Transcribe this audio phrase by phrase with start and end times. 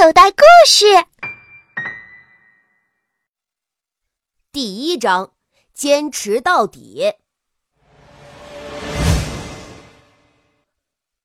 [0.00, 0.86] 口袋故事
[4.52, 5.32] 第一章：
[5.74, 7.14] 坚持到底。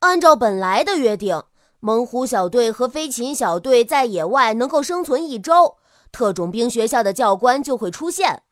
[0.00, 1.44] 按照本来的约定，
[1.80, 5.78] 猛虎小队和飞禽小队在野外能够生存一周，
[6.12, 8.42] 特种兵学校的教官就会出现。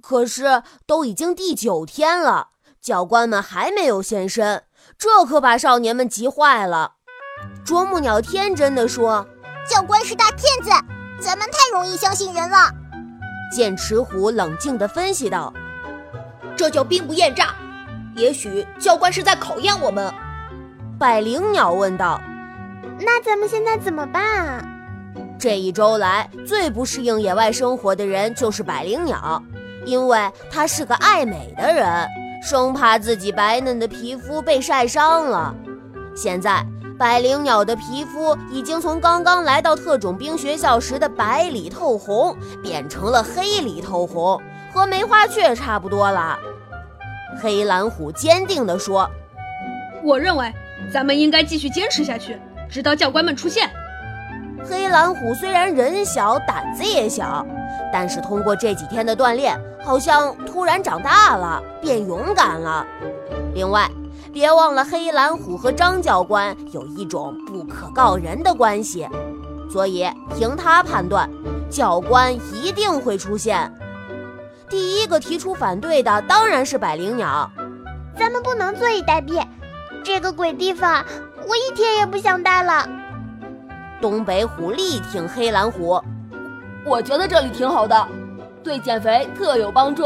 [0.00, 4.62] 可是都已经第九天了，教官们还没有现身，
[4.96, 6.98] 这可把少年们急坏了。
[7.64, 9.26] 啄木鸟天真的说。
[9.68, 10.70] 教官是大骗子，
[11.20, 12.70] 咱们太容易相信人了。
[13.54, 15.52] 剑齿虎冷静地分析道
[16.56, 17.54] ：“这叫兵不厌诈，
[18.14, 20.12] 也许教官是在考验我们。”
[20.98, 22.20] 百灵鸟问道
[23.00, 24.64] ：“那咱们现在怎么办啊？”
[25.38, 29.42] 这一周来最不适应野外生活的人就是百灵鸟，
[29.84, 32.08] 因为他是个爱美的人，
[32.42, 35.54] 生怕自己白嫩的皮肤被晒伤了。
[36.14, 36.64] 现在。
[36.98, 44.40] 百灵鸟的皮肤已经从刚刚来到特种兵学校时的白里透红，变成了黑里透红，
[44.72, 46.38] 和梅花雀差不多了。
[47.42, 49.10] 黑蓝虎坚定地说
[50.02, 50.50] ：“我认为
[50.90, 52.38] 咱们应该继续坚持下去，
[52.70, 53.70] 直到教官们出现。”
[54.68, 57.46] 黑蓝虎虽然人小胆子也小，
[57.92, 62.84] 但是通过这几天的锻炼，好像突然长大了，变勇敢了。
[63.54, 63.88] 另外，
[64.32, 69.08] 别忘了，黑蓝虎和张教官有一种不可告人的关系，
[69.70, 71.30] 所以凭他判断，
[71.70, 73.72] 教官一定会出现。
[74.68, 77.48] 第一个提出反对的当然是百灵鸟，
[78.18, 79.40] 咱们不能坐以待毙，
[80.02, 81.04] 这个鬼地方
[81.46, 82.88] 我一天也不想待了。
[84.00, 86.02] 东北虎力挺黑蓝虎，
[86.84, 88.08] 我觉得这里挺好的，
[88.62, 90.04] 对减肥特有帮助。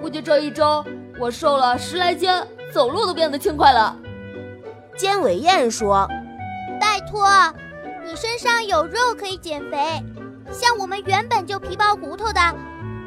[0.00, 0.84] 估计这一周
[1.18, 2.30] 我瘦了十来斤。
[2.72, 3.94] 走路都变得轻快了，
[4.96, 6.08] 尖尾燕说
[6.80, 7.24] ：“拜托，
[8.04, 10.02] 你身上有肉可以减肥，
[10.50, 12.40] 像我们原本就皮包骨头的，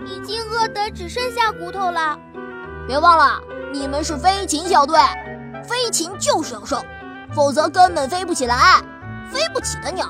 [0.05, 2.17] 已经饿得只剩下骨头了。
[2.87, 3.41] 别忘了，
[3.73, 4.97] 你们是飞禽小队，
[5.65, 6.81] 飞禽就是要瘦，
[7.33, 8.81] 否则根本飞不起来。
[9.31, 10.05] 飞不起的鸟，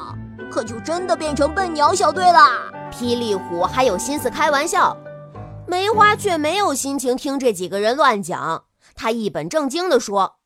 [0.51, 4.95] 可就真的变成笨鸟小队了。”霹雳虎还有心思开玩笑，
[5.67, 8.65] 梅花却没有心情听这几个人乱讲。
[8.95, 10.37] 他一本正经地说：“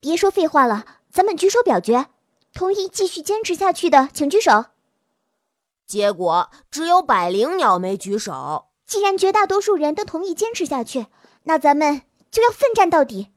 [0.00, 2.06] 别说废话了，咱们举手表决，
[2.52, 4.66] 同意继续坚持下去的，请举手。”
[5.86, 8.66] 结果只有百灵鸟没举手。
[8.86, 11.06] 既然绝大多数人都同意坚持下去，
[11.44, 13.30] 那咱们就要奋战到底。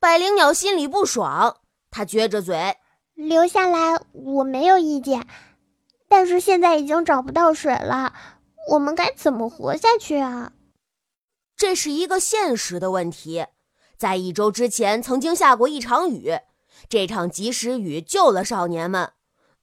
[0.00, 1.58] 百灵鸟心里不爽，
[1.90, 2.78] 他撅着嘴
[3.16, 5.26] ：“留下来我没有意见，
[6.06, 8.12] 但是现在已经找不到水了，
[8.68, 10.52] 我们该怎么活下去啊？”
[11.56, 13.46] 这是一个现实的问题，
[13.96, 16.40] 在一周之前曾经下过一场雨，
[16.90, 19.14] 这场及时雨救了少年们。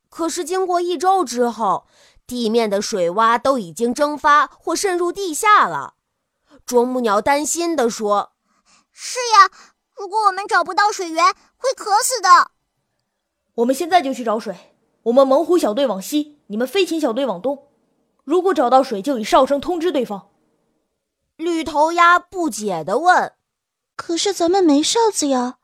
[0.10, 1.86] 可是经过一周之后，
[2.26, 5.94] 地面的水洼都已经蒸发或渗入地下了。
[6.66, 8.32] 啄木鸟担心地说
[8.92, 9.52] ：“是呀，
[9.96, 11.24] 如果我们找不到水源，
[11.56, 12.50] 会渴死的。”
[13.56, 14.56] 我们现在就去找水。
[15.04, 17.68] 我们猛虎小队往西，你们飞禽小队往东。
[18.24, 20.30] 如果找到水，就以哨声通知对方。
[21.36, 23.34] 绿头鸭不解地问
[23.98, 25.58] ：“可是咱们没哨子呀？”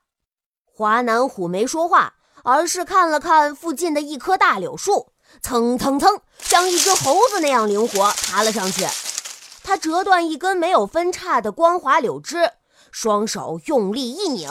[0.66, 8.85] 华南虎没说话，而是看了看附近的一棵大柳树，蹭蹭蹭，像一只猴子那样灵活爬了上去。
[9.63, 12.51] 他折断一根没有分叉的光滑柳枝，
[12.91, 14.50] 双手用力一拧，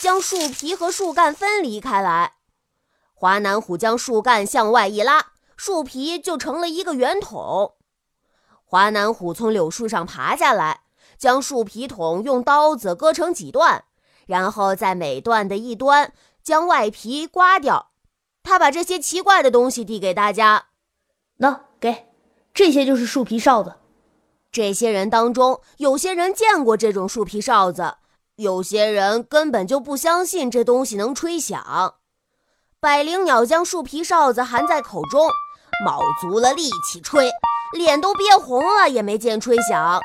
[0.00, 2.32] 将树皮和树干分离开来。
[3.14, 7.74] 华南虎将树干向外一拉，树皮就成了一个圆筒。
[8.64, 10.80] 华南虎从柳树上爬下来，
[11.16, 13.84] 将树皮筒用刀子割成几段，
[14.26, 17.92] 然后在每段的一端将外皮刮掉。
[18.42, 20.66] 他把这些奇怪的东西递给大家
[21.38, 22.08] ：“喏，给，
[22.52, 23.76] 这些就是树皮哨子。”
[24.52, 27.96] 这些人当中，有些人见过这种树皮哨子，
[28.36, 31.94] 有些人根本就不相信这东西能吹响。
[32.84, 35.30] 百灵鸟将树皮哨子含在口中，
[35.86, 37.30] 卯足了力气吹。
[37.72, 40.02] 脸都憋红了，也没见吹响。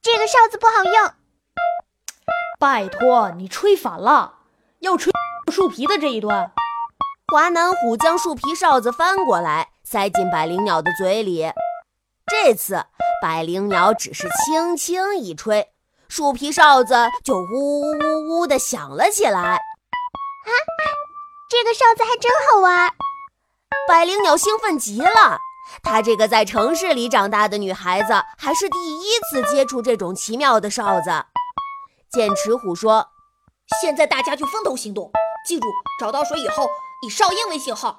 [0.00, 1.12] 这个哨子不好用。
[2.60, 4.34] 拜托，你吹反了，
[4.78, 5.12] 要吹
[5.50, 6.52] 树皮的这一端。
[7.32, 11.52] 华南虎将树皮哨子翻过来，塞进百灵鸟的嘴里。
[12.28, 12.84] 这次，
[13.20, 15.72] 百灵鸟只是轻轻一吹，
[16.08, 19.40] 树皮哨子就呜呜呜呜的响了起来。
[19.40, 19.58] 啊，
[21.50, 22.90] 这个哨子还真好玩！
[23.88, 25.38] 百灵鸟兴奋极了。
[25.82, 31.10] 她这个在城市里长大的女孩子，还是第一次接触这种奇妙的哨子。
[32.10, 33.08] 剑齿虎说
[33.80, 35.10] ：“现在大家就分头行动，
[35.46, 35.66] 记住
[35.98, 36.68] 找到水以后
[37.06, 37.96] 以哨音为信号。”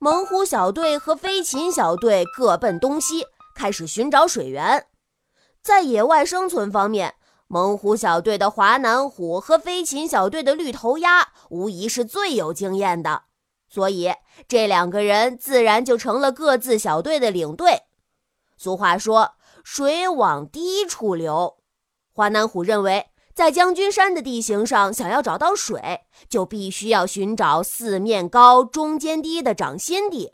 [0.00, 4.86] 猛虎小队和飞禽小队各奔东西，开始寻找水源。
[5.62, 7.16] 在野外生存方面，
[7.48, 13.22] 猛虎小队的华南虎和飞禽小队的绿头鸭无疑是最有经验的，
[13.68, 14.12] 所以
[14.48, 17.82] 这两个人自然就成了各自小队的领队。
[18.56, 21.58] 俗话说：“水往低处流。”
[22.12, 30.32] 华南虎认为，在将军山的地形上，想要找到水，就必须要寻找四面高、中间低的掌心地，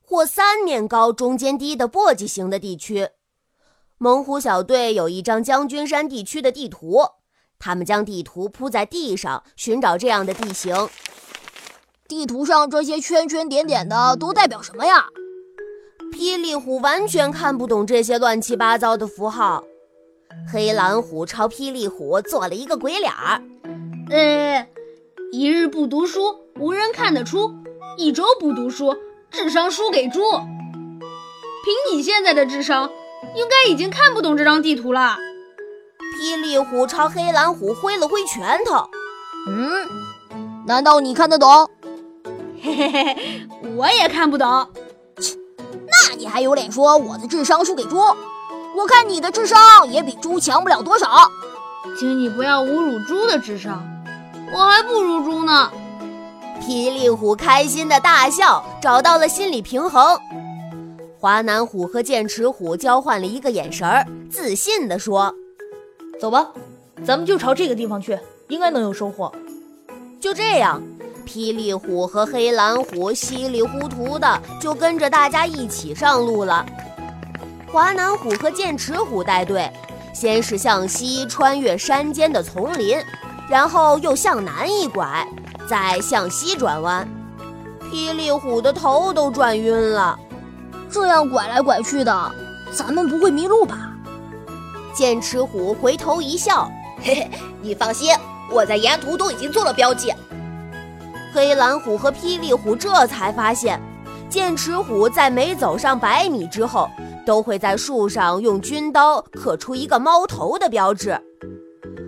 [0.00, 3.10] 或三面高、中间低的簸箕形的地区。
[3.98, 7.00] 猛虎小队有一张将军山地区的地图，
[7.58, 10.88] 他们将地图铺在地上，寻找这样的地形。
[12.06, 15.06] 地图上这些圈圈点点的都代表什么呀？
[16.12, 19.64] 霹雳虎完全看不懂这些乱七八糟的符号。
[20.52, 23.42] 黑蓝虎朝霹雳虎做了一个鬼脸儿。
[24.10, 24.68] 呃，
[25.32, 27.54] 一日不读书，无人看得出；
[27.96, 28.94] 一周不读书，
[29.30, 30.20] 智商输给猪。
[31.64, 32.90] 凭你现在的智商，
[33.34, 35.16] 应该已经看不懂这张地图了。
[36.16, 38.88] 霹雳虎朝黑蓝虎挥了挥拳头。
[39.48, 39.86] 嗯，
[40.66, 41.68] 难道你看得懂？
[42.62, 43.16] 嘿嘿嘿，
[43.76, 44.68] 我也看不懂。
[45.18, 45.36] 切，
[45.86, 47.98] 那你还有脸说我的智商输给猪？
[48.76, 51.30] 我看你的智商也比猪强不了多少，
[51.98, 53.82] 请你不要侮辱猪的智商，
[54.52, 55.70] 我还不如猪呢。
[56.60, 60.18] 霹雳虎开心的大笑，找到了心理平衡。
[61.24, 65.34] 华南虎和剑齿虎交换了一个眼神儿，自信地说
[66.20, 66.50] ：“走吧，
[67.02, 68.18] 咱们就朝这个地方去，
[68.48, 69.32] 应该能有收获。”
[70.20, 70.82] 就这样，
[71.26, 76.66] 霹雳虎和黑蓝虎稀里糊涂的就跟着大家一起上路了。
[77.72, 79.72] 华南虎和剑齿虎带队，
[80.12, 82.98] 先是向西穿越山间的丛林，
[83.48, 85.26] 然后又向南一拐，
[85.66, 87.08] 再向西转弯。
[87.90, 90.18] 霹雳虎的头都转晕了，
[90.94, 92.32] 这样拐来拐去的，
[92.70, 93.90] 咱们不会迷路吧？
[94.94, 96.70] 剑齿虎回头一笑
[97.02, 97.30] ：“嘿嘿，
[97.60, 98.14] 你放心，
[98.48, 100.14] 我在沿途都已经做了标记。”
[101.34, 103.80] 黑蓝虎和霹雳虎这才发现，
[104.28, 106.88] 剑齿虎在每走上百米之后。
[107.26, 111.18] 都会在树上用军刀刻出一个猫头的标志。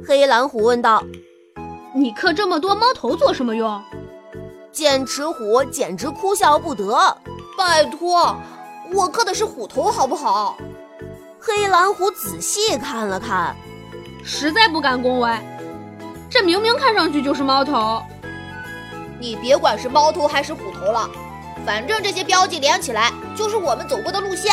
[0.07, 1.03] 黑蓝虎问道
[1.97, 3.83] ：“你刻这么多猫头做什么用？”
[4.71, 7.17] 剑齿虎简直哭笑不得
[7.57, 8.37] ：“拜托，
[8.93, 10.57] 我刻的是虎头，好不好？”
[11.41, 13.55] 黑蓝虎仔细看了看，
[14.25, 15.31] 实在不敢恭维。
[16.29, 18.03] 这明明看上去就是猫头。
[19.21, 21.09] 你别管是猫头还是虎头了，
[21.65, 24.53] 反正这些标记连起来就是我们走过的路线。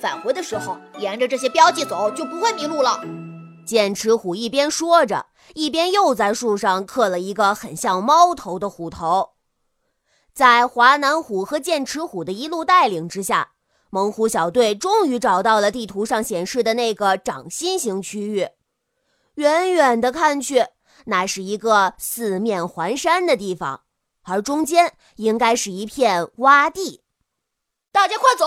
[0.00, 3.00] 返回的时候，沿着这些标记走，就不会迷路了。
[3.64, 9.30] 剑齿虎一边说着，一边又在树上刻了一个很像猫头的虎头。
[10.34, 13.52] 在华南虎和剑齿虎的一路带领之下，
[13.96, 18.50] 猛虎小队终于找到了地图上显示的那个掌心形区域。
[19.36, 20.66] 远远的看去，
[21.06, 23.84] 那是一个四面环山的地方，
[24.24, 27.04] 而中间应该是一片洼地。
[27.90, 28.44] 大家快走！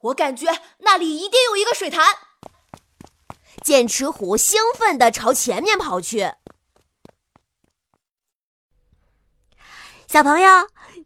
[0.00, 0.48] 我感觉
[0.78, 2.16] 那里一定有一个水潭。
[3.62, 6.32] 剑齿虎兴奋地朝前面跑去。
[10.08, 10.66] 小朋友，